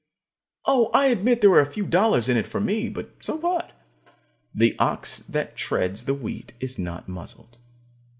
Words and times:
Oh, 0.65 0.89
I 0.95 1.05
admit 1.09 1.41
there 1.41 1.51
were 1.51 1.59
a 1.59 1.71
few 1.71 1.85
dollars 1.85 2.27
in 2.27 2.35
it 2.35 2.47
for 2.47 2.59
me, 2.59 2.89
but 2.89 3.13
so 3.23 3.35
what? 3.35 3.71
The 4.51 4.75
ox 4.79 5.19
that 5.19 5.55
treads 5.55 6.05
the 6.05 6.15
wheat 6.15 6.53
is 6.59 6.79
not 6.79 7.07
muzzled. 7.07 7.59